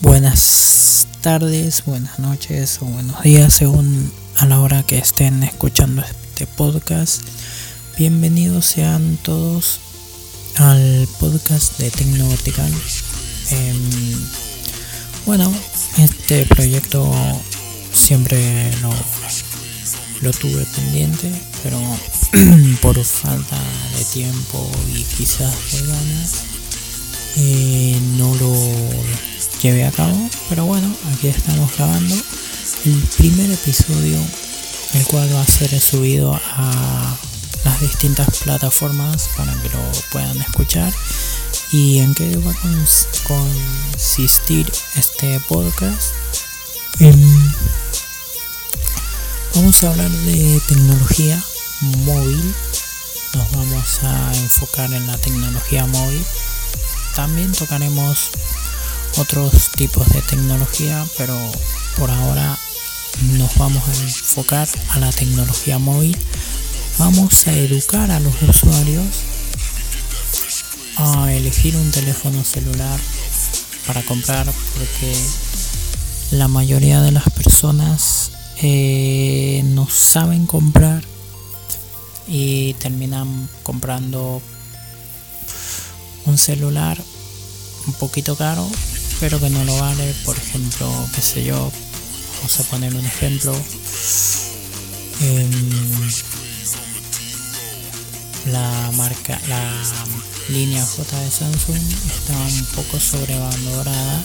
Buenas 0.00 1.08
tardes, 1.22 1.82
buenas 1.84 2.20
noches 2.20 2.78
o 2.80 2.84
buenos 2.84 3.20
días 3.24 3.52
según 3.52 4.12
a 4.36 4.46
la 4.46 4.60
hora 4.60 4.84
que 4.84 4.96
estén 4.96 5.42
escuchando 5.42 6.02
este 6.02 6.46
podcast. 6.46 7.20
Bienvenidos 7.98 8.64
sean 8.64 9.18
todos 9.22 9.80
al 10.54 11.08
podcast 11.18 11.78
de 11.78 11.90
Tecnovertical. 11.90 12.72
Em, 13.50 14.20
bueno, 15.26 15.52
este 15.98 16.46
proyecto 16.46 17.12
siempre 17.92 18.70
lo, 18.80 18.92
lo 20.20 20.30
tuve 20.30 20.64
pendiente, 20.76 21.28
pero 21.64 21.80
por 22.82 23.02
falta 23.02 23.58
de 23.98 24.04
tiempo 24.04 24.70
y 24.94 25.02
quizás 25.02 25.52
de 25.72 25.86
ganas 25.88 26.57
eh, 27.36 27.98
no 28.16 28.34
lo 28.34 28.54
llevé 29.62 29.84
a 29.84 29.90
cabo. 29.90 30.30
Pero 30.48 30.64
bueno, 30.64 30.94
aquí 31.12 31.28
estamos 31.28 31.74
grabando 31.76 32.14
el 32.84 33.02
primer 33.16 33.50
episodio, 33.50 34.18
el 34.94 35.04
cual 35.06 35.34
va 35.34 35.42
a 35.42 35.46
ser 35.46 35.78
subido 35.80 36.34
a 36.34 37.16
las 37.64 37.80
distintas 37.80 38.38
plataformas 38.38 39.28
para 39.36 39.52
que 39.62 39.68
lo 39.68 39.80
puedan 40.10 40.40
escuchar. 40.40 40.92
¿Y 41.70 41.98
en 41.98 42.14
qué 42.14 42.36
va 42.38 42.52
a 42.52 43.26
consistir 43.26 44.70
este 44.96 45.38
podcast? 45.40 46.14
vamos 49.54 49.82
a 49.82 49.90
hablar 49.90 50.10
de 50.10 50.60
tecnología 50.68 51.42
móvil. 52.04 52.54
Nos 53.34 53.50
vamos 53.52 54.02
a 54.02 54.34
enfocar 54.34 54.92
en 54.92 55.06
la 55.06 55.18
tecnología 55.18 55.86
móvil. 55.86 56.24
También 57.18 57.50
tocaremos 57.50 58.30
otros 59.16 59.72
tipos 59.72 60.08
de 60.10 60.22
tecnología, 60.22 61.04
pero 61.16 61.36
por 61.98 62.12
ahora 62.12 62.56
nos 63.32 63.56
vamos 63.56 63.82
a 63.88 63.92
enfocar 64.04 64.68
a 64.90 65.00
la 65.00 65.10
tecnología 65.10 65.80
móvil. 65.80 66.16
Vamos 66.96 67.48
a 67.48 67.52
educar 67.54 68.12
a 68.12 68.20
los 68.20 68.40
usuarios 68.40 69.04
a 70.98 71.32
elegir 71.32 71.74
un 71.74 71.90
teléfono 71.90 72.44
celular 72.44 73.00
para 73.84 74.00
comprar 74.02 74.46
porque 74.46 75.12
la 76.30 76.46
mayoría 76.46 77.02
de 77.02 77.10
las 77.10 77.28
personas 77.30 78.30
eh, 78.62 79.62
no 79.64 79.88
saben 79.90 80.46
comprar 80.46 81.02
y 82.28 82.74
terminan 82.74 83.48
comprando 83.64 84.40
un 86.26 86.38
celular 86.38 86.98
un 87.86 87.92
poquito 87.94 88.36
caro 88.36 88.68
pero 89.20 89.40
que 89.40 89.50
no 89.50 89.64
lo 89.64 89.76
vale 89.78 90.14
por 90.24 90.36
ejemplo 90.36 90.90
qué 91.14 91.22
sé 91.22 91.44
yo 91.44 91.72
vamos 92.36 92.60
a 92.60 92.62
poner 92.64 92.94
un 92.94 93.04
ejemplo 93.04 93.54
em, 95.20 95.50
la 98.46 98.90
marca 98.96 99.40
la 99.48 99.72
línea 100.48 100.84
J 100.84 101.20
de 101.20 101.30
Samsung 101.30 101.82
está 102.06 102.36
un 102.36 102.64
poco 102.74 102.98
sobrevalorada 102.98 104.22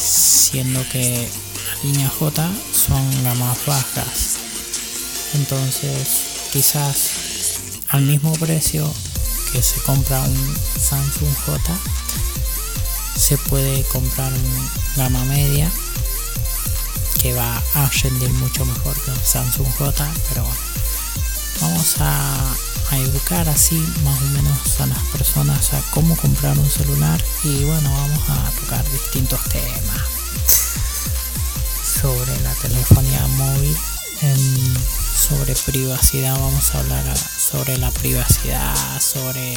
siendo 0.00 0.82
que 0.88 1.28
la 1.66 1.84
línea 1.84 2.08
J 2.08 2.50
son 2.72 3.24
las 3.24 3.38
más 3.38 3.56
bajas. 3.66 4.36
Entonces 5.34 6.08
quizás 6.52 7.10
al 7.88 8.02
mismo 8.02 8.32
precio 8.32 8.92
que 9.52 9.62
se 9.62 9.80
compra 9.82 10.20
un 10.20 10.56
Samsung 10.78 11.34
J 11.46 11.60
se 13.16 13.36
puede 13.36 13.82
comprar 13.84 14.32
un 14.32 14.70
gama 14.96 15.24
media 15.24 15.70
que 17.20 17.34
va 17.34 17.62
a 17.74 17.90
rendir 18.02 18.30
mucho 18.34 18.64
mejor 18.64 18.94
que 19.02 19.10
un 19.10 19.24
Samsung 19.24 19.68
J 19.78 20.08
pero 20.28 20.42
bueno. 20.42 20.60
Vamos 21.60 21.96
a, 22.00 22.54
a, 22.90 22.96
educar 22.96 23.46
así 23.48 23.76
más 24.04 24.20
o 24.22 24.24
menos 24.26 24.80
a 24.80 24.86
las 24.86 25.02
personas 25.12 25.74
a 25.74 25.82
cómo 25.90 26.16
comprar 26.16 26.58
un 26.58 26.70
celular 26.70 27.22
y 27.44 27.64
bueno 27.64 27.92
vamos 27.92 28.30
a 28.30 28.50
tocar 28.60 28.84
distintos 28.90 29.40
temas. 29.44 30.02
Sobre 32.00 32.40
la 32.40 32.54
telefonía 32.54 33.26
móvil 33.36 33.76
sobre 35.16 35.54
privacidad. 35.54 36.38
Vamos 36.38 36.74
a 36.74 36.80
hablar 36.80 37.16
sobre 37.16 37.78
la 37.78 37.90
privacidad 37.90 39.00
sobre 39.00 39.56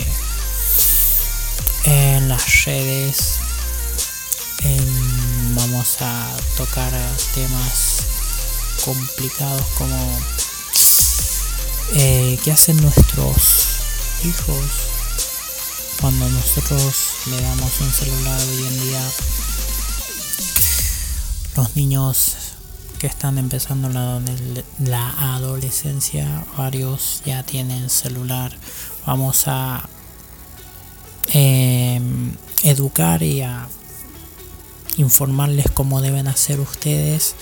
en 1.85 2.29
las 2.29 2.65
redes 2.65 3.39
vamos 5.55 5.97
a 6.01 6.35
tocar 6.57 6.91
temas 7.33 8.03
complicados 8.85 9.63
como 9.77 10.19
eh, 11.93 12.39
qué 12.43 12.51
hacen 12.51 12.81
nuestros 12.81 13.67
hijos 14.23 14.65
cuando 15.99 16.27
nosotros 16.29 16.95
le 17.27 17.41
damos 17.41 17.81
un 17.81 17.91
celular 17.91 18.39
hoy 18.39 18.67
en 18.67 18.81
día 18.81 19.01
los 21.55 21.75
niños 21.75 22.35
que 23.03 23.07
están 23.07 23.37
empezando 23.37 23.89
la, 23.89 25.35
adolescencia, 25.35 26.45
varios 26.57 27.21
ya 27.25 27.43
tienen 27.43 27.89
celular. 27.89 28.53
Vamos 29.05 29.43
a 29.47 29.89
em, 31.27 32.33
educar 32.63 33.21
y 33.21 33.41
a 33.41 33.67
informarles 34.95 35.65
cómo 35.73 35.99
deben 35.99 36.29
hacer 36.29 36.61
ustedes 36.61 37.35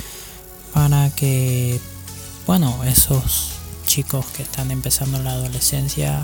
para 0.73 1.11
que, 1.11 1.79
bueno, 2.47 2.83
esos 2.85 3.51
chicos 3.85 4.25
que 4.35 4.41
están 4.41 4.71
empezando 4.71 5.19
la 5.19 5.33
adolescencia 5.33 6.23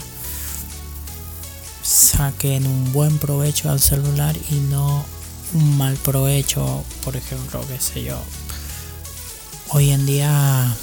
saquen 1.84 2.66
un 2.66 2.92
buen 2.92 3.20
provecho 3.20 3.70
al 3.70 3.82
celular 3.82 4.36
y 4.50 4.56
no 4.56 5.06
un 5.54 5.78
mal 5.78 5.94
provecho, 5.98 6.84
por 7.04 7.16
ejemplo, 7.16 7.64
qué 7.68 7.80
sé 7.80 8.02
yo, 8.02 8.20
Hoy 9.70 9.92
en 9.92 10.06
día 10.06 10.74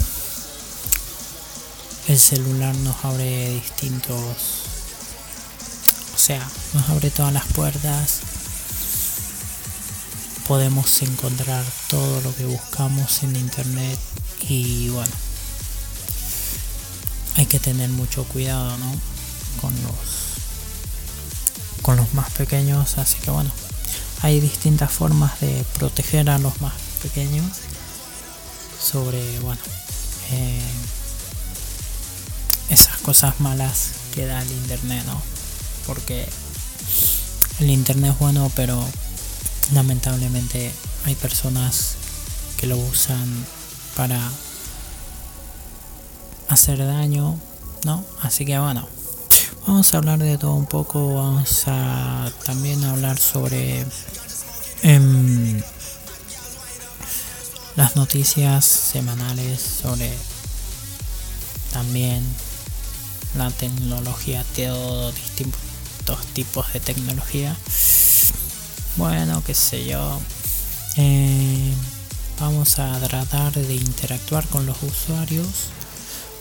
el 2.07 2.19
celular 2.19 2.75
nos 2.77 3.03
abre 3.03 3.55
distintos, 3.55 4.37
o 6.15 6.19
sea, 6.19 6.47
nos 6.75 6.91
abre 6.91 7.11
todas 7.11 7.33
las 7.33 7.47
puertas. 7.47 8.21
Podemos 10.47 11.01
encontrar 11.01 11.65
todo 11.89 12.21
lo 12.21 12.37
que 12.37 12.45
buscamos 12.45 13.23
en 13.23 13.37
internet 13.37 13.99
y 14.51 14.91
bueno, 14.91 15.13
hay 17.37 17.47
que 17.47 17.59
tener 17.59 17.89
mucho 17.89 18.25
cuidado, 18.25 18.77
¿no? 18.77 18.95
Con 19.63 19.73
los 19.83 20.35
con 21.81 21.97
los 21.97 22.13
más 22.13 22.31
pequeños, 22.33 22.99
así 22.99 23.17
que 23.21 23.31
bueno, 23.31 23.51
hay 24.21 24.41
distintas 24.41 24.91
formas 24.93 25.41
de 25.41 25.65
proteger 25.79 26.29
a 26.29 26.39
los 26.39 26.61
más 26.61 26.75
pequeños 27.03 27.47
sobre, 28.85 29.39
bueno, 29.41 29.61
eh, 30.31 30.61
esas 32.71 32.97
cosas 32.99 33.41
malas 33.41 33.91
que 34.15 34.27
da 34.27 34.43
el 34.43 34.51
Internet, 34.51 35.05
¿no? 35.07 35.21
Porque 35.87 36.29
el 37.61 37.71
Internet 37.71 38.13
es 38.13 38.19
bueno, 38.19 38.51
pero 38.55 38.85
lamentablemente 39.73 40.71
hay 41.07 41.15
personas 41.15 41.95
que 42.59 42.67
lo 42.67 42.77
usan 42.77 43.47
para 43.97 44.21
hacer 46.49 46.79
daño, 46.79 47.39
¿no? 47.85 48.05
Así 48.21 48.45
que 48.45 48.59
bueno, 48.59 48.87
vamos 49.67 49.95
a 49.95 49.97
hablar 49.97 50.19
de 50.19 50.37
todo 50.37 50.55
un 50.55 50.67
poco, 50.67 51.15
vamos 51.15 51.65
a 51.67 52.31
también 52.45 52.85
hablar 52.85 53.19
sobre... 53.19 53.87
Em, 54.83 55.63
las 57.77 57.97
noticias 57.97 58.65
semanales 58.65 59.61
sobre 59.61 60.13
también 61.73 62.23
la 63.37 63.51
tecnología, 63.51 64.45
todo 64.55 65.11
distintos 65.13 66.27
tipos 66.35 66.73
de 66.73 66.81
tecnología. 66.81 67.57
Bueno, 68.97 69.43
qué 69.45 69.55
sé 69.55 69.85
yo. 69.85 70.21
Eh, 70.97 71.75
vamos 72.39 72.79
a 72.79 72.97
tratar 73.01 73.53
de 73.53 73.75
interactuar 73.75 74.47
con 74.47 74.67
los 74.67 74.81
usuarios. 74.83 75.49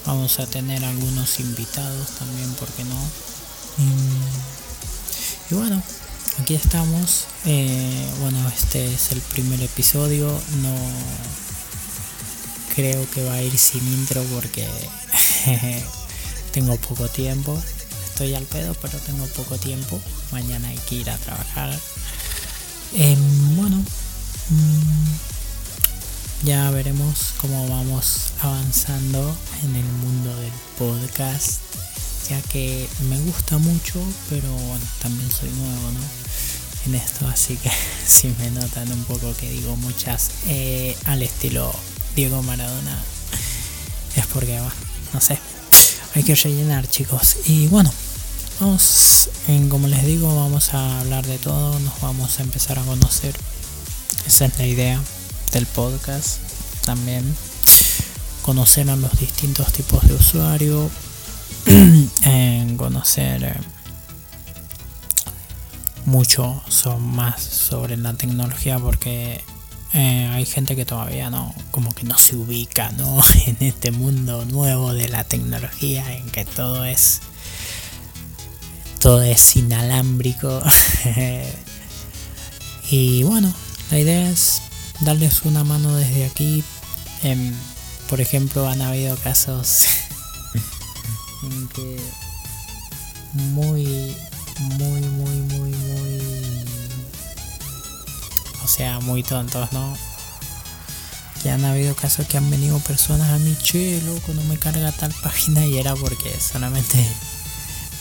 Vamos 0.05 0.39
a 0.39 0.45
tener 0.45 0.85
algunos 0.85 1.39
invitados 1.39 2.09
también, 2.19 2.53
porque 2.59 2.83
no? 2.83 2.95
y 5.49 5.55
bueno, 5.55 5.81
aquí 6.39 6.55
estamos. 6.55 7.27
Eh, 7.45 8.07
bueno, 8.21 8.37
este 8.49 8.93
es 8.93 9.11
el 9.11 9.21
primer 9.21 9.61
episodio. 9.61 10.27
No 10.61 10.75
creo 12.75 13.09
que 13.11 13.23
va 13.23 13.33
a 13.33 13.41
ir 13.41 13.57
sin 13.57 13.85
intro 13.93 14.23
porque 14.33 14.67
tengo 16.51 16.75
poco 16.77 17.07
tiempo. 17.07 17.61
Estoy 18.09 18.35
al 18.35 18.45
pedo, 18.45 18.75
pero 18.81 18.97
tengo 18.99 19.25
poco 19.27 19.57
tiempo. 19.57 19.99
Mañana 20.31 20.69
hay 20.69 20.77
que 20.89 20.95
ir 20.95 21.09
a 21.09 21.17
trabajar. 21.17 21.77
Em, 22.93 23.55
bueno, 23.55 23.83
ya 26.43 26.69
veremos 26.71 27.33
cómo 27.37 27.67
vamos 27.67 28.33
avanzando 28.41 29.35
en 29.63 29.75
el 29.75 29.85
mundo 29.85 30.35
del 30.35 30.51
podcast, 30.77 31.61
ya 32.29 32.41
que 32.41 32.87
me 33.09 33.19
gusta 33.19 33.57
mucho, 33.57 34.01
pero 34.29 34.49
bueno, 34.51 34.85
también 35.01 35.29
soy 35.31 35.49
nuevo, 35.49 35.91
¿no? 35.91 35.99
En 36.85 36.95
esto, 36.95 37.27
así 37.27 37.55
que 37.57 37.71
si 38.07 38.33
me 38.39 38.51
notan 38.51 38.91
un 38.91 39.03
poco 39.05 39.33
que 39.35 39.49
digo 39.49 39.75
muchas 39.77 40.31
eh, 40.47 40.97
al 41.05 41.21
estilo 41.21 41.73
Diego 42.15 42.41
Maradona, 42.43 42.97
es 44.15 44.25
porque, 44.27 44.59
va, 44.59 44.71
no 45.13 45.21
sé, 45.21 45.39
hay 46.15 46.23
que 46.23 46.35
rellenar, 46.35 46.89
chicos. 46.89 47.37
Y 47.45 47.67
bueno, 47.67 47.91
vamos, 48.59 49.29
en, 49.47 49.69
como 49.69 49.87
les 49.87 50.05
digo, 50.05 50.35
vamos 50.35 50.73
a 50.73 51.01
hablar 51.01 51.25
de 51.25 51.37
todo, 51.37 51.79
nos 51.79 51.99
vamos 52.01 52.39
a 52.39 52.43
empezar 52.43 52.79
a 52.79 52.83
conocer. 52.83 53.35
Esa 54.27 54.45
es 54.45 54.57
la 54.57 54.65
idea 54.65 55.01
del 55.51 55.65
podcast 55.65 56.37
también 56.85 57.23
conocer 58.43 58.89
a 58.89 58.95
los 58.95 59.17
distintos 59.19 59.71
tipos 59.71 60.05
de 60.07 60.15
usuario 60.15 60.91
en 62.23 62.77
conocer 62.77 63.43
eh, 63.43 63.53
mucho 66.05 66.61
más 66.99 67.41
sobre 67.41 67.97
la 67.97 68.13
tecnología 68.13 68.79
porque 68.79 69.43
eh, 69.93 70.29
hay 70.31 70.45
gente 70.45 70.75
que 70.75 70.85
todavía 70.85 71.29
no 71.29 71.53
como 71.71 71.93
que 71.93 72.03
no 72.03 72.17
se 72.17 72.35
ubica 72.35 72.91
no 72.91 73.21
en 73.45 73.57
este 73.59 73.91
mundo 73.91 74.45
nuevo 74.45 74.93
de 74.93 75.07
la 75.07 75.23
tecnología 75.23 76.13
en 76.15 76.29
que 76.29 76.45
todo 76.45 76.83
es 76.85 77.21
todo 78.99 79.21
es 79.21 79.55
inalámbrico 79.55 80.61
y 82.91 83.23
bueno 83.23 83.53
la 83.91 83.99
idea 83.99 84.29
es 84.29 84.61
darles 85.01 85.43
una 85.43 85.63
mano 85.63 85.95
desde 85.95 86.25
aquí. 86.25 86.63
Em, 87.23 87.53
por 88.09 88.21
ejemplo, 88.21 88.67
han 88.67 88.81
habido 88.81 89.15
casos 89.17 89.85
en 91.43 91.67
que 91.69 91.99
muy, 93.33 94.15
muy, 94.59 95.01
muy, 95.01 95.35
muy, 95.35 95.71
muy... 95.71 96.65
O 98.63 98.67
sea, 98.67 98.99
muy 98.99 99.23
tontos, 99.23 99.71
¿no? 99.71 99.97
Que 101.41 101.51
han 101.51 101.65
habido 101.65 101.95
casos 101.95 102.27
que 102.27 102.37
han 102.37 102.49
venido 102.49 102.79
personas 102.79 103.29
a 103.29 103.37
mi 103.39 103.55
che, 103.57 104.01
loco, 104.01 104.33
no 104.33 104.43
me 104.45 104.57
carga 104.57 104.91
tal 104.91 105.13
página 105.21 105.65
y 105.65 105.77
era 105.77 105.95
porque 105.95 106.33
solamente 106.39 107.05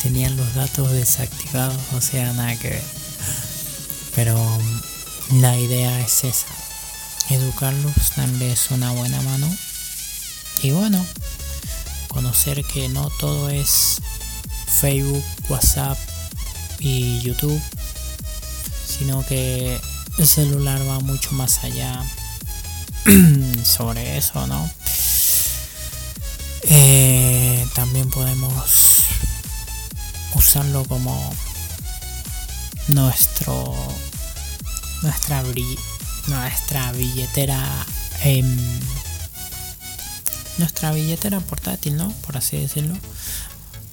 tenían 0.03 0.37
los 0.37 0.55
datos 0.55 0.93
desactivados, 0.93 1.77
o 1.95 2.01
sea, 2.01 2.33
nada 2.33 2.57
que 2.57 2.71
ver. 2.71 2.85
Pero 4.15 4.39
la 5.41 5.59
idea 5.59 6.01
es 6.01 6.25
esa 6.25 6.47
educarlos, 7.31 7.95
darles 8.17 8.71
una 8.71 8.91
buena 8.93 9.21
mano 9.23 9.49
y 10.63 10.71
bueno, 10.71 11.05
conocer 12.13 12.63
que 12.65 12.89
no 12.89 13.11
todo 13.19 13.49
es 13.51 14.01
Facebook, 14.67 15.25
WhatsApp 15.49 15.99
y 16.79 17.21
YouTube, 17.21 17.61
sino 18.87 19.25
que 19.27 19.81
el 20.19 20.27
celular 20.27 20.81
va 20.89 21.01
mucho 21.01 21.33
más 21.33 21.65
allá 21.65 22.05
sobre 23.65 24.19
eso, 24.19 24.47
¿no? 24.47 24.71
Eh, 26.65 27.67
también 27.75 28.09
podemos 28.11 29.05
usarlo 30.35 30.85
como 30.85 31.35
nuestro 32.89 33.75
nuestra 35.03 35.43
nuestra 36.29 36.93
billetera 36.93 37.87
em, 38.23 38.59
nuestra 40.59 40.93
billetera 40.93 41.41
portátil, 41.41 41.97
¿no? 41.97 42.11
Por 42.27 42.37
así 42.37 42.57
decirlo. 42.57 42.95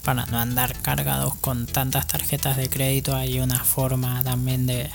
Para 0.04 0.26
no 0.28 0.40
andar 0.40 0.76
cargados 0.82 1.36
con 1.36 1.68
tantas 1.68 2.08
tarjetas 2.08 2.58
de 2.58 2.70
crédito 2.70 3.16
hay 3.16 3.40
una 3.40 3.64
forma 3.64 4.24
también 4.24 4.66
de 4.66 4.90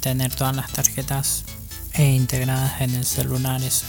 tener 0.00 0.34
todas 0.34 0.56
las 0.56 0.70
tarjetas 0.72 1.44
e 1.92 2.12
integradas 2.12 2.80
en 2.80 2.94
el 2.94 3.04
celular. 3.04 3.62
es 3.62 3.84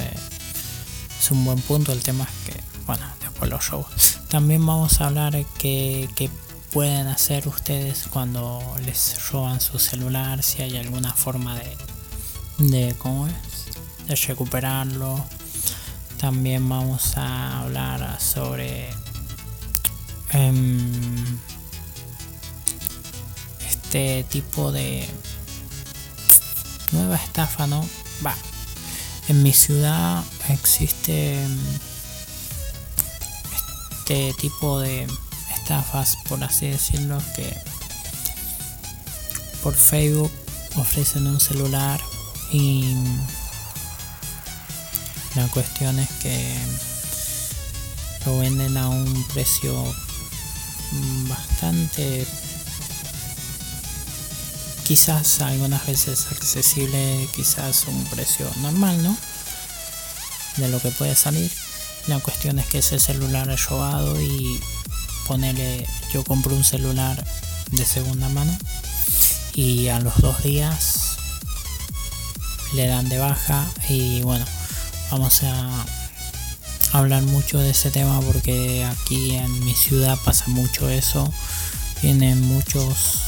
un 1.32 1.46
buen 1.46 1.60
punto. 1.62 1.92
El 1.92 2.04
tema 2.04 2.26
es 2.26 2.54
que, 2.54 2.62
bueno, 2.86 3.06
después 3.22 3.50
lo 3.50 3.60
show. 3.60 3.86
También 4.30 4.66
vamos 4.66 5.00
a 5.02 5.08
hablar 5.08 5.46
que, 5.58 6.10
que 6.16 6.30
pueden 6.72 7.08
hacer 7.08 7.48
ustedes 7.48 8.08
cuando 8.10 8.62
les 8.86 9.30
roban 9.32 9.62
su 9.62 9.80
celular, 9.80 10.44
si 10.44 10.62
hay 10.62 10.78
alguna 10.78 11.14
forma 11.14 11.56
de 11.56 11.78
de 12.58 12.96
cómo 12.98 13.28
es 13.28 13.34
de 14.08 14.16
recuperarlo 14.16 15.24
también 16.18 16.68
vamos 16.68 17.16
a 17.18 17.62
hablar 17.62 18.20
sobre 18.20 18.90
em, 20.32 21.38
este 23.68 24.24
tipo 24.24 24.72
de 24.72 25.08
nueva 26.92 27.16
estafa 27.16 27.68
no 27.68 27.86
va. 28.26 28.36
En 29.28 29.44
mi 29.44 29.54
ciudad 29.54 30.24
existe 30.50 31.44
em, 31.44 31.58
este 34.08 34.34
tipo 34.40 34.80
de 34.80 35.08
estafas 35.56 36.18
por 36.28 36.44
así 36.44 36.68
decirlo 36.68 37.22
que 37.36 37.56
por 39.62 39.76
Facebook 39.76 40.32
ofrecen 40.78 41.28
un 41.28 41.40
celular 41.40 42.00
y 42.52 42.96
la 45.38 45.48
cuestión 45.50 46.00
es 46.00 46.10
que 46.20 46.58
lo 48.26 48.40
venden 48.40 48.76
a 48.76 48.90
un 48.90 49.24
precio 49.26 49.72
bastante 51.30 52.26
quizás 54.84 55.42
algunas 55.42 55.86
veces 55.86 56.26
accesible 56.32 57.30
quizás 57.36 57.86
un 57.88 58.04
precio 58.06 58.50
normal 58.62 59.04
no 59.04 59.16
de 60.58 60.70
lo 60.70 60.80
que 60.80 60.90
puede 60.90 61.14
salir. 61.14 61.52
La 62.08 62.20
cuestión 62.20 62.58
es 62.58 62.66
que 62.66 62.80
ese 62.80 62.98
celular 62.98 63.48
es 63.52 63.68
robado 63.68 64.20
y 64.20 64.60
ponele 65.28 65.86
yo 66.12 66.24
compro 66.24 66.56
un 66.56 66.64
celular 66.64 67.24
de 67.70 67.86
segunda 67.86 68.28
mano 68.30 68.58
y 69.54 69.90
a 69.90 70.00
los 70.00 70.18
dos 70.20 70.42
días 70.42 71.18
le 72.74 72.88
dan 72.88 73.08
de 73.08 73.20
baja 73.20 73.64
y 73.88 74.22
bueno, 74.24 74.46
vamos 75.12 75.44
a 75.44 75.86
hablar 76.94 77.24
mucho 77.24 77.60
de 77.60 77.72
ese 77.72 77.92
tema 77.92 78.20
porque 78.22 78.86
aquí 78.86 79.36
en 79.36 79.66
mi 79.66 79.74
ciudad 79.74 80.18
pasa 80.24 80.46
mucho 80.48 80.90
eso. 80.90 81.32
Vienen 82.02 82.42
muchos 82.42 83.22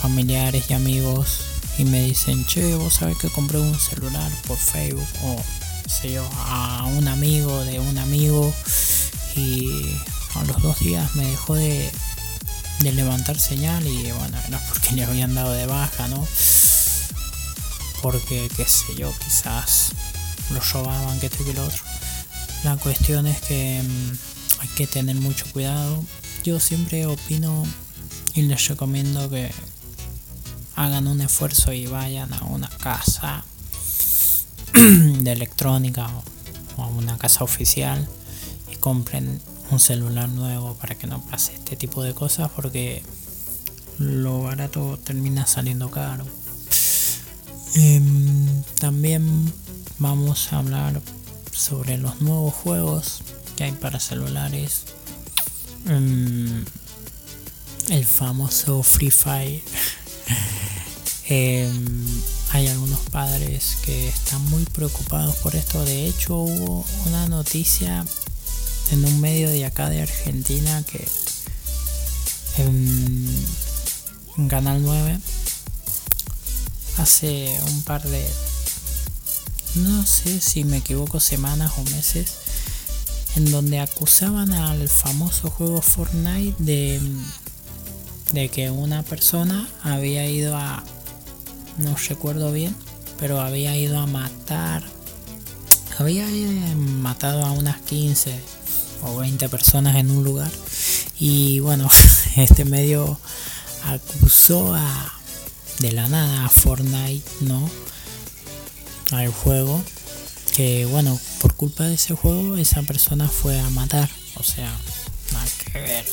familiares 0.00 0.64
y 0.68 0.74
amigos 0.74 1.40
y 1.78 1.84
me 1.84 2.02
dicen, 2.02 2.44
che, 2.46 2.74
vos 2.74 2.94
sabés 2.94 3.16
que 3.18 3.28
compré 3.30 3.58
un 3.58 3.78
celular 3.78 4.30
por 4.46 4.58
Facebook 4.58 5.08
o 5.24 5.42
sé 5.88 6.12
yo, 6.12 6.28
a 6.46 6.84
un 6.96 7.08
amigo 7.08 7.64
de 7.64 7.80
un 7.80 7.98
amigo 7.98 8.52
y 9.36 9.96
a 10.34 10.44
los 10.44 10.62
dos 10.62 10.78
días 10.80 11.14
me 11.16 11.24
dejó 11.24 11.54
de, 11.54 11.90
de 12.80 12.92
levantar 12.92 13.38
señal 13.38 13.86
y 13.86 14.10
bueno, 14.12 14.38
era 14.46 14.58
porque 14.68 14.92
le 14.94 15.04
habían 15.04 15.34
dado 15.34 15.52
de 15.52 15.66
baja, 15.66 16.08
¿no? 16.08 16.26
porque 18.02 18.50
qué 18.56 18.64
sé 18.66 18.96
yo, 18.96 19.12
quizás 19.24 19.92
lo 20.50 20.60
robaban, 20.60 21.18
que 21.20 21.26
esto 21.26 21.42
y 21.42 21.46
que 21.46 21.54
lo 21.54 21.64
otro. 21.64 21.82
La 22.64 22.76
cuestión 22.76 23.26
es 23.26 23.40
que 23.40 23.82
mm, 23.82 24.60
hay 24.60 24.68
que 24.68 24.86
tener 24.86 25.16
mucho 25.16 25.44
cuidado. 25.52 26.04
Yo 26.44 26.60
siempre 26.60 27.06
opino 27.06 27.64
y 28.34 28.42
les 28.42 28.68
recomiendo 28.68 29.28
que 29.28 29.50
hagan 30.76 31.06
un 31.06 31.20
esfuerzo 31.20 31.72
y 31.72 31.86
vayan 31.86 32.32
a 32.32 32.44
una 32.44 32.68
casa 32.68 33.44
de 34.74 35.32
electrónica 35.32 36.08
o 36.76 36.82
a 36.82 36.86
una 36.86 37.18
casa 37.18 37.44
oficial 37.44 38.08
y 38.70 38.76
compren 38.76 39.40
un 39.70 39.80
celular 39.80 40.28
nuevo 40.28 40.74
para 40.74 40.94
que 40.94 41.06
no 41.06 41.20
pase 41.26 41.54
este 41.54 41.76
tipo 41.76 42.02
de 42.02 42.14
cosas 42.14 42.50
porque 42.54 43.02
lo 43.98 44.42
barato 44.42 44.98
termina 45.02 45.46
saliendo 45.46 45.90
caro. 45.90 46.26
Em, 47.74 48.62
también 48.78 49.52
vamos 49.98 50.52
a 50.52 50.58
hablar 50.58 51.00
sobre 51.52 51.98
los 51.98 52.20
nuevos 52.20 52.54
juegos 52.54 53.22
que 53.56 53.64
hay 53.64 53.72
para 53.72 54.00
celulares. 54.00 54.84
Em, 55.86 56.64
el 57.88 58.04
famoso 58.04 58.82
Free 58.82 59.10
Fire. 59.10 59.62
Em, 61.28 62.04
hay 62.50 62.66
algunos 62.66 63.00
padres 63.10 63.78
que 63.84 64.08
están 64.08 64.44
muy 64.50 64.64
preocupados 64.64 65.36
por 65.36 65.54
esto. 65.54 65.82
De 65.84 66.06
hecho, 66.06 66.36
hubo 66.36 66.84
una 67.06 67.26
noticia 67.28 68.04
en 68.90 69.04
un 69.04 69.20
medio 69.20 69.48
de 69.48 69.64
acá 69.64 69.88
de 69.88 70.02
Argentina 70.02 70.82
que 70.82 71.06
en 72.58 74.48
Canal 74.48 74.82
9 74.82 75.18
hace 76.98 77.58
un 77.68 77.82
par 77.82 78.02
de 78.02 78.28
no 79.74 80.04
sé 80.06 80.40
si 80.40 80.64
me 80.64 80.78
equivoco, 80.78 81.20
semanas 81.20 81.72
o 81.78 81.84
meses, 81.84 82.32
en 83.36 83.50
donde 83.50 83.80
acusaban 83.80 84.52
al 84.52 84.88
famoso 84.88 85.50
juego 85.50 85.80
Fortnite 85.80 86.54
de, 86.58 87.00
de 88.32 88.48
que 88.48 88.70
una 88.70 89.02
persona 89.02 89.68
había 89.82 90.26
ido 90.26 90.56
a, 90.56 90.82
no 91.78 91.96
recuerdo 92.08 92.52
bien, 92.52 92.74
pero 93.18 93.40
había 93.40 93.76
ido 93.76 93.98
a 93.98 94.06
matar, 94.06 94.82
había 95.98 96.26
matado 96.76 97.44
a 97.44 97.52
unas 97.52 97.80
15 97.80 98.34
o 99.02 99.16
20 99.16 99.48
personas 99.48 99.96
en 99.96 100.10
un 100.10 100.24
lugar 100.24 100.50
y 101.18 101.60
bueno, 101.60 101.88
este 102.36 102.64
medio 102.64 103.18
acusó 103.84 104.74
a 104.74 105.12
de 105.78 105.92
la 105.92 106.08
nada 106.08 106.44
a 106.44 106.48
Fortnite, 106.48 107.28
¿no? 107.40 107.70
Al 109.12 109.28
juego 109.28 109.82
que 110.52 110.84
bueno, 110.86 111.18
por 111.40 111.54
culpa 111.54 111.84
de 111.84 111.94
ese 111.94 112.14
juego 112.14 112.56
esa 112.56 112.82
persona 112.82 113.28
fue 113.28 113.58
a 113.58 113.70
matar, 113.70 114.08
o 114.36 114.42
sea, 114.42 114.70
nada 115.32 115.46
que 115.64 115.80
ver. 115.80 116.04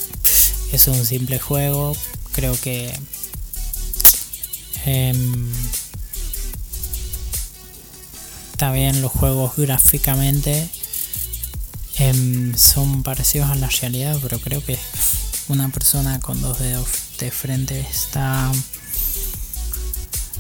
Es 0.72 0.88
un 0.88 1.06
simple 1.06 1.40
juego, 1.40 1.96
creo 2.32 2.60
que 2.60 2.94
em, 4.86 5.52
está 8.52 8.72
bien 8.72 9.02
los 9.02 9.12
juegos 9.12 9.58
gráficamente 9.58 10.70
em, 11.98 12.56
son 12.56 13.04
parecidos 13.04 13.50
a 13.50 13.56
la 13.56 13.70
realidad, 13.70 14.18
pero 14.22 14.40
creo 14.40 14.64
que 14.64 14.78
una 15.50 15.70
persona 15.70 16.20
con 16.20 16.42
dos 16.42 16.60
dedos 16.60 16.88
de 17.20 17.32
frente 17.32 17.80
está 17.80 18.52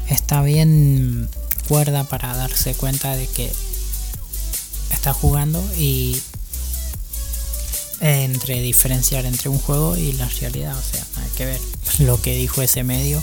está 0.08 0.42
bien 0.42 1.30
cuerda 1.70 2.04
para 2.04 2.36
darse 2.36 2.74
cuenta 2.74 3.16
de 3.16 3.28
que 3.28 3.50
está 4.92 5.14
jugando 5.14 5.64
y 5.78 6.20
entre 8.02 8.60
diferenciar 8.62 9.26
entre 9.28 9.50
un 9.50 9.60
juego 9.60 9.96
y 9.96 10.14
la 10.14 10.28
realidad, 10.28 10.76
o 10.76 10.82
sea, 10.82 11.06
hay 11.18 11.30
que 11.38 11.46
ver 11.46 11.62
lo 12.00 12.20
que 12.20 12.36
dijo 12.36 12.64
ese 12.64 12.84
medio. 12.84 13.22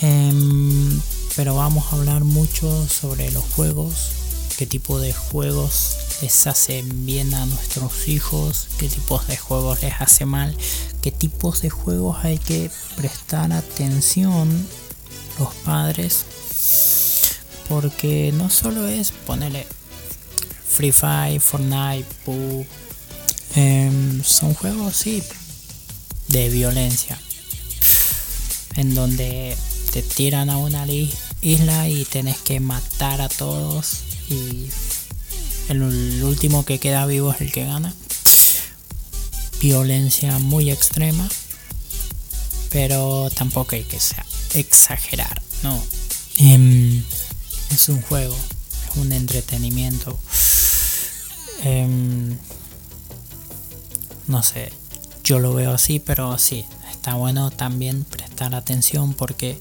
Em, 0.00 1.00
pero 1.34 1.56
vamos 1.56 1.92
a 1.92 1.96
hablar 1.96 2.22
mucho 2.22 2.86
sobre 2.88 3.32
los 3.32 3.44
juegos, 3.56 4.12
qué 4.56 4.66
tipo 4.66 5.00
de 5.00 5.12
juegos 5.12 5.96
les 6.22 6.46
hacen 6.46 7.06
bien 7.06 7.34
a 7.34 7.44
nuestros 7.46 8.06
hijos, 8.06 8.68
qué 8.78 8.88
tipos 8.88 9.26
de 9.26 9.36
juegos 9.36 9.82
les 9.82 9.94
hace 10.00 10.26
mal, 10.26 10.56
qué 11.02 11.10
tipos 11.10 11.60
de 11.60 11.70
juegos 11.70 12.18
hay 12.24 12.38
que 12.38 12.70
prestar 12.94 13.52
atención 13.52 14.66
los 15.38 15.52
padres, 15.56 16.24
porque 17.68 18.32
no 18.32 18.50
solo 18.50 18.86
es 18.86 19.10
ponerle 19.10 19.66
Free 20.68 20.92
Fire, 20.92 21.40
Fortnite, 21.40 22.06
PUBG, 22.24 22.66
em, 23.54 24.22
son 24.22 24.54
juegos 24.54 24.96
sí 24.96 25.22
de 26.28 26.48
violencia, 26.48 27.18
en 28.76 28.94
donde 28.94 29.56
te 29.92 30.02
tiran 30.02 30.50
a 30.50 30.58
una 30.58 30.86
isla 31.40 31.88
y 31.88 32.04
tenés 32.04 32.38
que 32.38 32.60
matar 32.60 33.20
a 33.20 33.28
todos 33.28 34.00
y 34.28 34.68
el 35.68 35.82
último 36.22 36.64
que 36.64 36.78
queda 36.78 37.06
vivo 37.06 37.32
es 37.32 37.40
el 37.40 37.52
que 37.52 37.64
gana. 37.64 37.94
Violencia 39.60 40.38
muy 40.38 40.70
extrema, 40.70 41.28
pero 42.70 43.30
tampoco 43.34 43.74
hay 43.74 43.84
que 43.84 43.98
exagerar, 44.54 45.40
no. 45.62 45.82
Em, 46.38 47.02
es 47.70 47.88
un 47.88 48.00
juego, 48.02 48.36
es 48.90 48.96
un 48.96 49.12
entretenimiento. 49.12 50.18
Em, 51.62 52.36
no 54.28 54.42
sé, 54.42 54.72
yo 55.24 55.38
lo 55.38 55.54
veo 55.54 55.72
así, 55.72 56.00
pero 56.00 56.36
sí, 56.38 56.64
está 56.90 57.14
bueno 57.14 57.50
también 57.50 58.04
prestar 58.04 58.54
atención 58.54 59.14
porque 59.14 59.58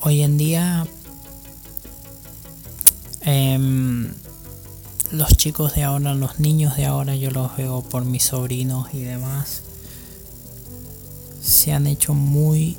hoy 0.00 0.22
en 0.22 0.38
día 0.38 0.86
Em, 3.22 4.14
los 5.12 5.36
chicos 5.36 5.74
de 5.74 5.82
ahora, 5.82 6.14
los 6.14 6.40
niños 6.40 6.76
de 6.76 6.86
ahora, 6.86 7.14
yo 7.16 7.30
los 7.30 7.54
veo 7.56 7.82
por 7.82 8.04
mis 8.04 8.24
sobrinos 8.24 8.88
y 8.94 9.00
demás, 9.00 9.62
se 11.42 11.72
han 11.72 11.86
hecho 11.86 12.14
muy 12.14 12.78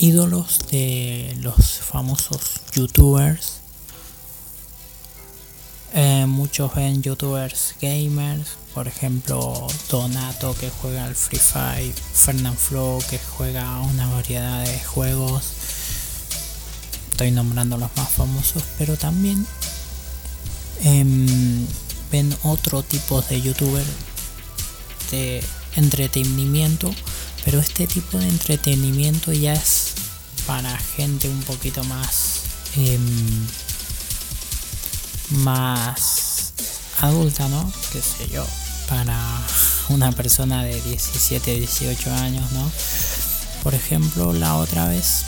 ídolos 0.00 0.58
de 0.70 1.36
los 1.40 1.78
famosos 1.78 2.40
youtubers. 2.74 3.60
Eh, 5.94 6.26
muchos 6.26 6.74
ven 6.74 7.02
youtubers 7.02 7.74
gamers, 7.80 8.56
por 8.74 8.88
ejemplo 8.88 9.66
Donato 9.88 10.54
que 10.54 10.70
juega 10.70 11.04
al 11.04 11.14
Free 11.14 11.38
Fire, 11.38 11.94
Fernand 12.12 12.56
Flow 12.56 13.02
que 13.08 13.18
juega 13.18 13.80
una 13.80 14.08
variedad 14.08 14.64
de 14.64 14.78
juegos 14.80 15.44
estoy 17.20 17.32
nombrando 17.32 17.76
los 17.76 17.94
más 17.98 18.08
famosos, 18.08 18.62
pero 18.78 18.96
también 18.96 19.46
em, 20.82 21.66
ven 22.10 22.34
otro 22.44 22.82
tipo 22.82 23.20
de 23.20 23.42
youtuber 23.42 23.84
de 25.10 25.44
entretenimiento, 25.76 26.90
pero 27.50 27.62
este 27.62 27.88
tipo 27.88 28.16
de 28.16 28.28
entretenimiento 28.28 29.32
ya 29.32 29.54
es 29.54 29.94
para 30.46 30.78
gente 30.78 31.28
un 31.28 31.42
poquito 31.42 31.82
más 31.82 32.42
em, 32.76 33.46
más 35.30 36.52
adulta, 37.00 37.48
¿no? 37.48 37.72
Qué 37.90 38.00
sé 38.00 38.28
yo, 38.32 38.46
para 38.88 39.18
una 39.88 40.12
persona 40.12 40.62
de 40.62 40.80
17, 40.80 41.56
18 41.56 42.14
años, 42.14 42.52
¿no? 42.52 42.70
Por 43.64 43.74
ejemplo, 43.74 44.32
la 44.32 44.54
otra 44.54 44.86
vez, 44.86 45.24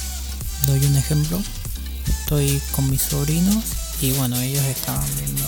doy 0.68 0.78
un 0.84 0.94
ejemplo, 0.94 1.42
estoy 2.06 2.62
con 2.76 2.88
mis 2.88 3.02
sobrinos 3.02 3.64
y 4.00 4.12
bueno, 4.12 4.38
ellos 4.38 4.62
estaban 4.66 5.08
viendo 5.16 5.42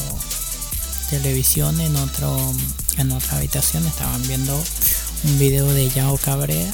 televisión 1.08 1.80
en 1.80 1.94
otro 1.94 2.52
en 2.98 3.12
otra 3.12 3.36
habitación, 3.36 3.86
estaban 3.86 4.26
viendo 4.26 4.60
un 5.24 5.38
video 5.38 5.66
de 5.72 5.88
Yao 5.90 6.18
Cabrera 6.18 6.72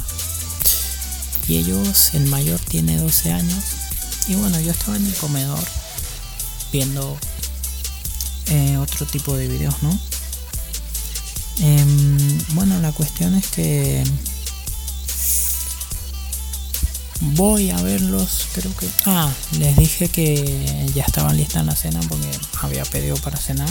y 1.49 1.57
ellos, 1.57 2.14
el 2.14 2.26
mayor 2.26 2.61
tiene 2.61 2.97
12 2.97 3.33
años 3.33 3.64
y 4.28 4.35
bueno, 4.35 4.61
yo 4.61 4.71
estaba 4.71 4.97
en 4.97 5.07
el 5.07 5.14
comedor 5.14 5.64
viendo 6.73 7.19
eh, 8.47 8.76
otro 8.76 9.07
tipo 9.07 9.37
de 9.37 9.49
videos, 9.49 9.83
¿no? 9.83 9.99
Em, 11.61 12.38
bueno, 12.54 12.78
la 12.80 12.92
cuestión 12.92 13.35
es 13.35 13.49
que 13.49 14.04
Voy 17.21 17.71
a 17.71 17.76
verlos, 17.83 18.47
creo 18.54 18.75
que... 18.76 18.88
Ah, 19.04 19.30
les 19.59 19.76
dije 19.76 20.09
que 20.09 20.90
ya 20.95 21.04
estaban 21.04 21.37
listas 21.37 21.61
en 21.61 21.66
la 21.66 21.76
cena 21.76 22.00
porque 22.09 22.30
había 22.62 22.83
pedido 22.87 23.14
para 23.16 23.37
cenar. 23.37 23.69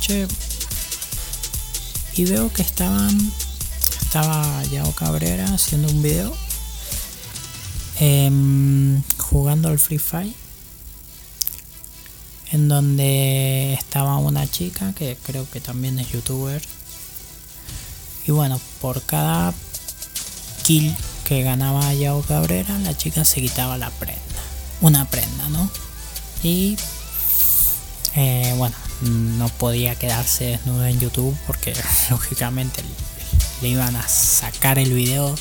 Che. 0.00 0.26
Y 2.14 2.24
veo 2.24 2.50
que 2.50 2.62
estaban... 2.62 3.32
Estaba 4.08 4.64
Yao 4.64 4.90
Cabrera 4.92 5.44
haciendo 5.52 5.86
un 5.88 6.02
video. 6.02 6.34
Em, 8.00 9.02
jugando 9.18 9.68
al 9.68 9.78
Free 9.78 9.98
Fire. 9.98 10.32
En 12.50 12.68
donde 12.68 13.74
estaba 13.74 14.16
una 14.16 14.50
chica 14.50 14.94
que 14.94 15.18
creo 15.22 15.46
que 15.50 15.60
también 15.60 15.98
es 15.98 16.10
youtuber. 16.10 16.62
Y 18.26 18.32
bueno, 18.32 18.58
por 18.80 19.02
cada 19.02 19.52
kill 20.62 20.96
que 21.26 21.42
ganaba 21.42 21.92
Yao 21.92 22.22
Cabrera, 22.22 22.78
la 22.78 22.96
chica 22.96 23.26
se 23.26 23.42
quitaba 23.42 23.76
la 23.76 23.90
prenda. 23.90 24.22
Una 24.80 25.04
prenda, 25.04 25.50
¿no? 25.50 25.68
Y 26.42 26.78
eh, 28.16 28.54
bueno, 28.56 28.74
no 29.02 29.50
podía 29.50 29.96
quedarse 29.96 30.44
desnuda 30.44 30.88
en 30.88 30.98
YouTube 30.98 31.36
porque 31.46 31.74
lógicamente 32.10 32.82
le 33.62 33.68
iban 33.68 33.96
a 33.96 34.08
sacar 34.08 34.78
el 34.78 34.92
video 34.92 35.34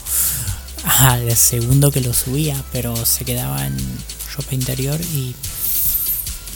al 0.84 1.36
segundo 1.36 1.92
que 1.92 2.02
lo 2.02 2.14
subía, 2.14 2.62
pero 2.72 3.06
se 3.06 3.26
quedaba 3.26 3.66
en 3.66 3.78
ropa 4.36 4.56
interior 4.56 5.00
y 5.14 5.36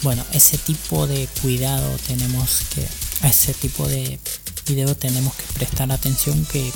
bueno, 0.04 0.24
ese 0.34 0.58
tipo 0.58 1.06
de 1.08 1.28
cuidado 1.42 1.88
tenemos 2.08 2.64
que, 2.74 2.88
a 3.26 3.30
ese 3.30 3.54
tipo 3.54 3.88
de 3.88 4.20
video 4.68 4.96
tenemos 4.96 5.34
que 5.36 5.44
prestar 5.54 5.92
atención 5.92 6.46
que 6.46 6.72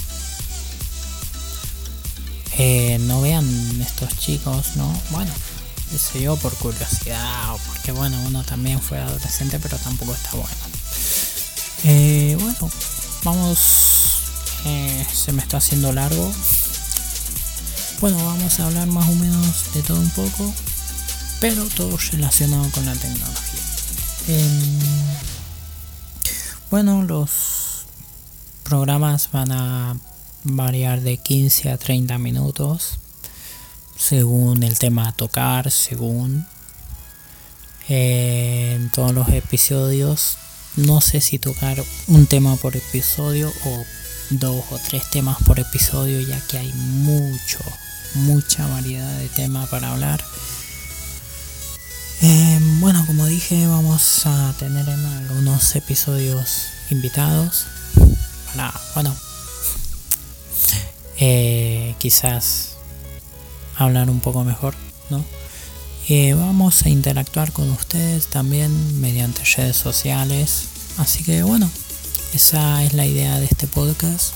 eh, 2.57 2.97
no 3.01 3.21
vean 3.21 3.45
estos 3.81 4.17
chicos, 4.17 4.75
¿no? 4.75 5.01
Bueno, 5.11 5.31
sé 5.97 6.21
yo, 6.21 6.35
por 6.37 6.53
curiosidad 6.55 7.53
o 7.53 7.57
porque, 7.67 7.91
bueno, 7.91 8.19
uno 8.27 8.43
también 8.43 8.81
fue 8.81 8.99
adolescente, 8.99 9.59
pero 9.59 9.77
tampoco 9.77 10.13
está 10.13 10.31
bueno. 10.31 10.49
Eh, 11.83 12.37
bueno, 12.39 12.71
vamos, 13.23 14.04
eh, 14.65 15.05
se 15.11 15.31
me 15.31 15.41
está 15.41 15.57
haciendo 15.57 15.93
largo. 15.93 16.31
Bueno, 18.01 18.17
vamos 18.25 18.59
a 18.59 18.65
hablar 18.65 18.87
más 18.87 19.07
o 19.07 19.13
menos 19.15 19.73
de 19.73 19.81
todo 19.83 19.99
un 19.99 20.09
poco. 20.11 20.53
pero 21.39 21.65
todo 21.65 21.97
relacionado 22.11 22.69
con 22.71 22.85
la 22.85 22.93
tecnología. 22.93 23.59
Em, 24.27 24.79
bueno, 26.71 27.03
los 27.03 27.85
programas 28.63 29.29
van 29.31 29.51
a 29.51 29.97
variar 30.43 31.01
de 31.01 31.17
15 31.17 31.71
a 31.71 31.77
30 31.77 32.17
minutos 32.17 32.99
según 33.97 34.63
el 34.63 34.77
tema 34.77 35.07
a 35.07 35.11
tocar, 35.13 35.71
según 35.71 36.45
eh, 37.89 38.73
en 38.75 38.89
todos 38.89 39.13
los 39.13 39.29
episodios. 39.29 40.37
No 40.75 41.01
sé 41.01 41.21
si 41.21 41.39
tocar 41.39 41.81
un 42.07 42.25
tema 42.25 42.55
por 42.57 42.75
episodio 42.75 43.51
o 43.65 43.85
dos 44.29 44.63
o 44.71 44.79
tres 44.79 45.09
temas 45.09 45.37
por 45.43 45.59
episodio, 45.59 46.19
ya 46.21 46.39
que 46.47 46.57
hay 46.57 46.73
mucho, 46.73 47.59
mucha 48.15 48.67
variedad 48.67 49.17
de 49.19 49.27
temas 49.29 49.69
para 49.69 49.91
hablar. 49.91 50.23
Eh, 52.21 52.59
bueno, 52.79 53.03
como 53.05 53.25
dije, 53.25 53.67
vamos 53.67 54.25
a 54.25 54.53
tener 54.57 54.87
en 54.87 55.05
algunos 55.05 55.75
episodios 55.75 56.67
invitados 56.89 57.65
para, 58.47 58.73
bueno, 58.93 59.15
eh, 61.17 61.95
quizás 61.99 62.77
hablar 63.77 64.09
un 64.09 64.21
poco 64.21 64.43
mejor, 64.43 64.75
¿no? 65.09 65.23
Eh, 66.07 66.33
vamos 66.33 66.83
a 66.83 66.89
interactuar 66.89 67.51
con 67.51 67.69
ustedes 67.71 68.27
también 68.27 69.01
mediante 69.01 69.43
redes 69.43 69.75
sociales. 69.75 70.65
Así 70.97 71.23
que 71.23 71.43
bueno, 71.43 71.69
esa 72.35 72.83
es 72.83 72.91
la 72.91 73.05
idea 73.05 73.39
de 73.39 73.45
este 73.45 73.65
podcast. 73.65 74.33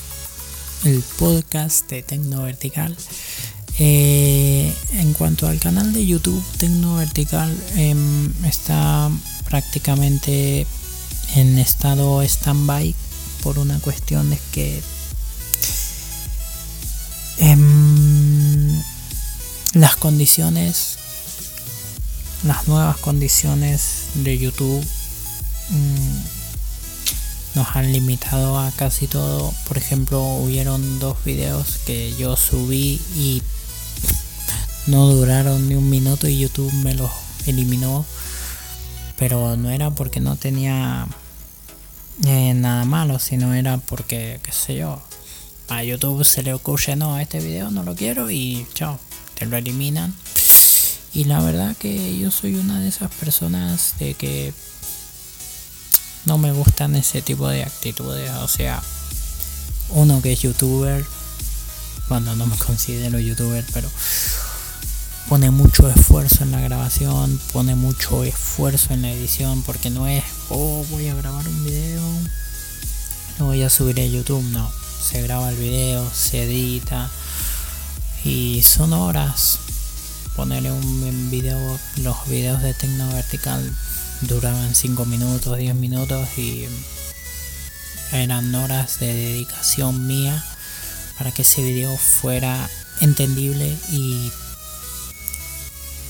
El 0.86 1.04
podcast 1.18 1.90
de 1.90 2.02
Tecno 2.02 2.44
Vertical. 2.44 2.96
Eh, 3.78 4.74
en 4.94 5.14
cuanto 5.14 5.48
al 5.48 5.60
canal 5.60 5.92
de 5.92 6.06
YouTube, 6.06 6.42
Tecno 6.58 6.96
Vertical 6.96 7.54
em, 7.76 8.32
está 8.46 9.12
prácticamente 9.50 10.66
en 11.36 11.60
estado 11.60 12.22
stand-by 12.22 12.96
por 13.44 13.60
una 13.60 13.78
cuestión 13.80 14.30
de 14.30 14.40
que 14.54 14.82
em, 17.40 18.82
las 19.74 19.98
condiciones 19.98 20.98
las 22.46 22.66
nuevas 22.70 22.96
condiciones 22.98 24.04
de 24.14 24.38
YouTube 24.38 24.86
mm, 25.70 26.39
nos 27.56 27.76
han 27.76 27.92
limitado 27.92 28.60
a 28.60 28.72
casi 28.72 29.08
todo. 29.08 29.54
Por 29.68 29.78
ejemplo, 29.78 30.22
hubieron 30.22 31.00
dos 31.00 31.18
videos 31.24 31.80
que 31.86 32.16
yo 32.16 32.36
subí 32.36 33.02
y 33.16 33.42
no 34.88 35.08
duraron 35.08 35.68
ni 35.68 35.76
un 35.76 35.90
minuto 35.90 36.28
y 36.28 36.40
YouTube 36.40 36.74
me 36.74 36.94
los 36.94 37.12
eliminó. 37.46 38.06
Pero 39.18 39.58
no 39.58 39.70
era 39.70 39.92
porque 39.92 40.20
no 40.20 40.36
tenía 40.38 41.08
eh, 42.26 42.54
nada 42.54 42.86
malo, 42.86 43.20
sino 43.20 43.54
era 43.54 43.78
porque, 43.78 44.40
qué 44.44 44.52
sé 44.52 44.78
yo, 44.78 45.02
a 45.68 45.84
YouTube 45.84 46.24
se 46.26 46.44
le 46.44 46.54
ocurre, 46.54 46.96
no, 46.96 47.20
este 47.20 47.40
video 47.40 47.70
no 47.70 47.84
lo 47.84 47.96
quiero 47.96 48.32
y 48.32 48.66
chao, 48.74 49.00
te 49.36 49.46
lo 49.46 49.58
eliminan. 49.58 50.14
Y 51.14 51.26
la 51.26 51.42
verdad 51.42 51.76
que 51.76 52.18
yo 52.18 52.32
soy 52.32 52.56
una 52.56 52.80
de 52.80 52.88
esas 52.88 53.12
personas 53.12 53.96
de 54.00 54.14
que 54.14 54.54
no 56.26 56.38
me 56.38 56.52
gustan 56.52 56.96
ese 56.96 57.22
tipo 57.22 57.48
de 57.48 57.64
actitudes. 57.64 58.32
O 58.42 58.48
sea, 58.48 58.82
uno 59.90 60.22
que 60.22 60.34
es 60.34 60.42
youtuber, 60.42 61.06
bueno, 62.08 62.36
no 62.36 62.46
me 62.46 62.58
considero 62.66 63.20
youtuber, 63.20 63.66
pero 63.74 63.90
pone 65.28 65.52
mucho 65.52 65.90
esfuerzo 65.90 66.44
en 66.44 66.52
la 66.52 66.60
grabación, 66.60 67.40
pone 67.54 67.76
mucho 67.76 68.24
esfuerzo 68.24 68.94
en 68.94 69.04
la 69.04 69.12
edición, 69.12 69.62
porque 69.64 69.90
no 69.90 70.08
es, 70.08 70.24
oh, 70.50 70.86
voy 70.90 71.08
a 71.08 71.16
grabar 71.16 71.48
un 71.48 71.64
video, 71.64 72.02
lo 73.38 73.46
voy 73.46 73.62
a 73.62 73.70
subir 73.70 74.00
a 74.00 74.06
YouTube, 74.06 74.44
no. 74.52 74.70
Se 75.02 75.22
graba 75.22 75.50
el 75.50 75.56
video, 75.56 76.08
se 76.14 76.44
edita 76.44 77.10
y 78.24 78.62
son 78.64 78.92
horas 78.92 79.60
ponerle 80.36 80.72
un 80.72 81.30
video, 81.32 81.80
los 81.98 82.28
videos 82.28 82.62
de 82.62 82.74
Tecno 82.74 83.08
Vertical 83.14 83.74
duraban 84.22 84.76
5 84.76 85.06
minutos, 85.06 85.58
10 85.58 85.76
minutos 85.76 86.28
y 86.38 86.66
eran 88.12 88.54
horas 88.56 89.00
de 89.00 89.14
dedicación 89.14 90.08
mía 90.08 90.44
para 91.18 91.32
que 91.32 91.44
ese 91.44 91.62
video 91.62 91.96
fuera 91.98 92.70
entendible 93.02 93.78
y 93.92 94.32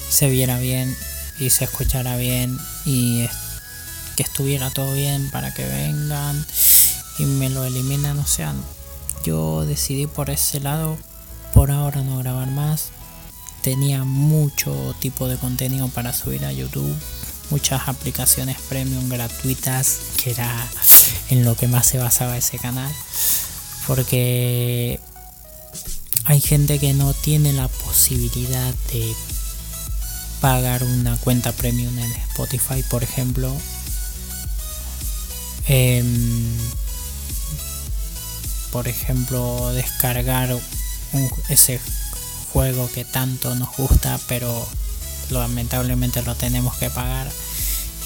se 0.10 0.30
viera 0.30 0.60
bien 0.60 0.96
y 1.40 1.50
se 1.50 1.66
escuchara 1.66 2.18
bien 2.18 2.58
y 2.86 3.28
que 4.16 4.24
estuviera 4.24 4.70
todo 4.70 4.94
bien 4.94 5.30
para 5.32 5.54
que 5.54 5.66
vengan 5.66 6.46
y 7.20 7.26
me 7.26 7.50
lo 7.50 7.64
eliminan. 7.64 8.20
O 8.20 8.26
sea, 8.26 8.54
yo 9.24 9.66
decidí 9.66 10.08
por 10.08 10.30
ese 10.30 10.60
lado. 10.60 10.98
Por 11.54 11.72
ahora 11.72 12.02
no 12.02 12.18
grabar 12.20 12.50
más. 12.50 12.90
Tenía 13.62 14.04
mucho 14.04 14.96
tipo 15.00 15.28
de 15.28 15.38
contenido 15.38 15.88
para 15.90 16.14
subir 16.14 16.46
a 16.46 16.52
YouTube, 16.52 16.96
muchas 17.50 17.88
aplicaciones 17.88 18.58
premium 18.70 19.10
gratuitas, 19.10 20.00
que 20.22 20.32
era 20.32 20.68
en 21.30 21.44
lo 21.44 21.56
que 21.56 21.68
más 21.68 21.88
se 21.88 21.98
basaba 21.98 22.38
ese 22.38 22.58
canal, 22.60 22.92
porque 23.88 25.00
hay 26.26 26.42
gente 26.42 26.80
que 26.80 26.94
no 26.94 27.14
tiene 27.14 27.54
la 27.54 27.68
posibilidad 27.68 28.74
de 28.92 29.16
pagar 30.42 30.84
una 30.84 31.18
cuenta 31.18 31.52
premium 31.52 31.98
en 31.98 32.12
Spotify, 32.12 32.84
por 32.90 33.04
ejemplo. 33.04 33.52
Em, 35.68 36.56
por 38.72 38.88
ejemplo, 38.88 39.72
descargar 39.74 40.56
ese 41.50 41.80
juego 42.54 42.90
que 42.94 43.06
tanto 43.06 43.56
nos 43.56 43.76
gusta, 43.76 44.20
pero 44.28 44.68
lamentablemente 45.30 46.22
lo 46.24 46.36
tenemos 46.36 46.76
que 46.78 46.90
pagar. 46.90 47.30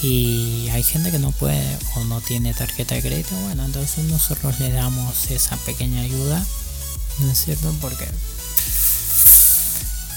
Y 0.02 0.68
hay 0.70 0.84
gente 0.84 1.12
que 1.12 1.20
no 1.20 1.32
puede 1.32 1.78
o 1.96 2.04
no 2.04 2.20
tiene 2.20 2.54
tarjeta 2.54 2.96
de 2.96 3.02
crédito. 3.02 3.36
Bueno, 3.44 3.64
entonces 3.66 4.04
nosotros 4.06 4.60
le 4.60 4.72
damos 4.72 5.32
esa 5.32 5.56
pequeña 5.58 6.02
ayuda. 6.02 6.46
¿No 7.20 7.32
es 7.32 7.46
cierto? 7.46 7.74
Porque 7.80 8.08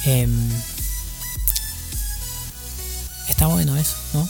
em, 0.05 0.51
está 3.29 3.47
bueno 3.47 3.77
eso, 3.77 3.97
¿no? 4.15 4.29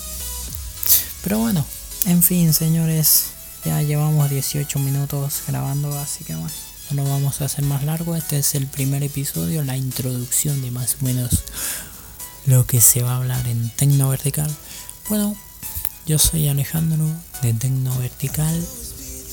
Pero 1.22 1.38
bueno, 1.38 1.64
en 2.04 2.22
fin, 2.22 2.52
señores, 2.52 3.26
ya 3.64 3.80
llevamos 3.82 4.28
18 4.28 4.78
minutos 4.78 5.42
grabando, 5.46 5.98
así 5.98 6.24
que 6.24 6.34
bueno 6.34 6.66
no 6.90 7.02
lo 7.02 7.10
vamos 7.10 7.40
a 7.40 7.46
hacer 7.46 7.64
más 7.64 7.82
largo. 7.84 8.14
Este 8.16 8.38
es 8.38 8.54
el 8.54 8.66
primer 8.66 9.02
episodio, 9.02 9.64
la 9.64 9.76
introducción 9.76 10.60
de 10.62 10.70
más 10.70 10.96
o 11.00 11.04
menos 11.04 11.30
lo 12.46 12.66
que 12.66 12.80
se 12.80 13.02
va 13.02 13.12
a 13.12 13.16
hablar 13.16 13.46
en 13.46 13.70
Tecno 13.70 14.08
Vertical. 14.08 14.50
Bueno, 15.08 15.36
yo 16.06 16.18
soy 16.18 16.48
Alejandro 16.48 17.04
de 17.42 17.52
Tecno 17.54 17.96
Vertical. 17.98 18.54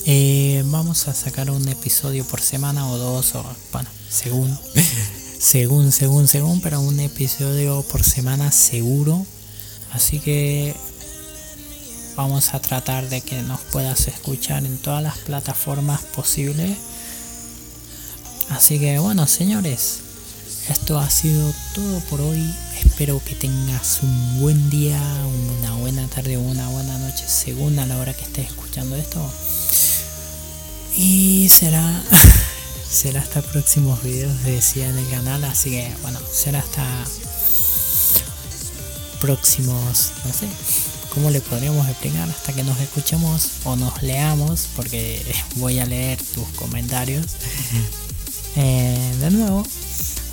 Eh, 0.05 0.63
vamos 0.65 1.07
a 1.07 1.13
sacar 1.13 1.49
un 1.49 1.67
episodio 1.69 2.25
por 2.25 2.41
semana 2.41 2.87
o 2.89 2.97
dos, 2.97 3.35
o 3.35 3.45
bueno, 3.71 3.89
según, 4.09 4.57
según, 5.39 5.91
según, 5.91 6.27
según, 6.27 6.61
pero 6.61 6.81
un 6.81 6.99
episodio 6.99 7.83
por 7.83 8.03
semana 8.03 8.51
seguro. 8.51 9.25
Así 9.91 10.19
que 10.19 10.75
vamos 12.15 12.53
a 12.53 12.59
tratar 12.59 13.09
de 13.09 13.21
que 13.21 13.41
nos 13.43 13.61
puedas 13.61 14.07
escuchar 14.07 14.65
en 14.65 14.77
todas 14.77 15.01
las 15.03 15.17
plataformas 15.19 16.01
posibles 16.01 16.77
Así 18.49 18.79
que 18.79 18.99
bueno, 18.99 19.25
señores, 19.25 19.99
esto 20.69 20.99
ha 20.99 21.09
sido 21.09 21.51
todo 21.73 21.99
por 22.01 22.21
hoy. 22.21 22.53
Espero 22.83 23.21
que 23.25 23.35
tengas 23.35 23.99
un 24.03 24.39
buen 24.39 24.69
día, 24.69 25.01
una 25.59 25.73
buena 25.75 26.07
tarde 26.07 26.37
o 26.37 26.41
una 26.41 26.67
buena 26.69 26.97
noche, 26.99 27.25
según 27.27 27.79
a 27.79 27.85
la 27.85 27.97
hora 27.97 28.13
que 28.13 28.23
estés 28.23 28.47
escuchando 28.47 28.95
esto. 28.95 29.19
Y 30.95 31.49
será 31.49 32.03
será 32.89 33.21
hasta 33.21 33.41
próximos 33.41 34.03
videos 34.03 34.43
de 34.43 34.51
decía 34.53 34.87
en 34.87 34.97
el 34.97 35.09
canal, 35.09 35.43
así 35.45 35.71
que 35.71 35.91
bueno, 36.03 36.19
será 36.31 36.59
hasta 36.59 36.85
próximos, 39.19 40.11
no 40.25 40.33
sé, 40.33 40.47
¿cómo 41.09 41.31
le 41.31 41.41
podríamos 41.41 41.87
explicar? 41.87 42.29
Hasta 42.29 42.53
que 42.53 42.63
nos 42.63 42.79
escuchemos 42.79 43.49
o 43.63 43.75
nos 43.75 44.03
leamos, 44.03 44.67
porque 44.75 45.23
voy 45.55 45.79
a 45.79 45.85
leer 45.85 46.19
tus 46.21 46.47
comentarios. 46.49 47.25
Eh, 48.55 49.15
de 49.19 49.31
nuevo. 49.31 49.65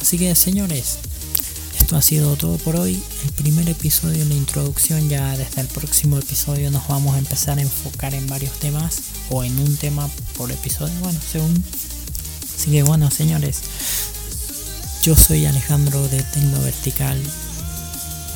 Así 0.02 0.18
que 0.18 0.34
señores, 0.34 0.98
esto 1.90 1.98
ha 1.98 2.02
sido 2.02 2.36
todo 2.36 2.56
por 2.58 2.76
hoy. 2.76 3.02
El 3.24 3.32
primer 3.32 3.68
episodio, 3.68 4.24
la 4.24 4.34
introducción, 4.34 5.08
ya 5.08 5.36
desde 5.36 5.60
el 5.60 5.66
próximo 5.66 6.18
episodio 6.18 6.70
nos 6.70 6.86
vamos 6.86 7.16
a 7.16 7.18
empezar 7.18 7.58
a 7.58 7.62
enfocar 7.62 8.14
en 8.14 8.28
varios 8.28 8.52
temas 8.60 8.98
o 9.28 9.42
en 9.42 9.58
un 9.58 9.76
tema 9.76 10.08
por 10.36 10.52
episodio, 10.52 10.94
bueno, 11.00 11.18
según. 11.32 11.64
Así 12.56 12.70
que 12.70 12.84
bueno, 12.84 13.10
señores, 13.10 13.62
yo 15.02 15.16
soy 15.16 15.46
Alejandro 15.46 16.06
de 16.06 16.22
Tecno 16.22 16.60
Vertical 16.60 17.20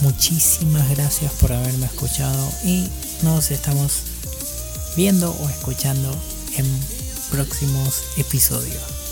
muchísimas 0.00 0.90
gracias 0.90 1.30
por 1.34 1.52
haberme 1.52 1.86
escuchado 1.86 2.50
y 2.64 2.88
nos 3.22 3.52
estamos 3.52 4.00
viendo 4.96 5.30
o 5.30 5.48
escuchando 5.48 6.10
en 6.56 6.66
próximos 7.30 8.02
episodios. 8.16 9.03